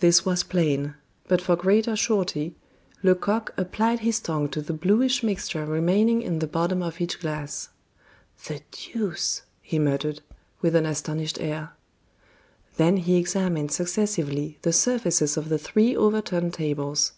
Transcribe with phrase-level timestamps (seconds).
[0.00, 0.96] This was plain,
[1.28, 2.54] but for greater surety,
[3.02, 7.70] Lecoq applied his tongue to the bluish mixture remaining in the bottom of each glass.
[8.46, 10.20] "The deuce!" he muttered,
[10.60, 11.72] with an astonished air.
[12.76, 17.12] Then he examined successively the surfaces of the three overturned tables.